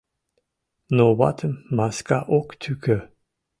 Но 0.95 1.05
ватым 1.19 1.53
маска 1.77 2.19
ок 2.37 2.47
тӱкӧ. 2.61 2.97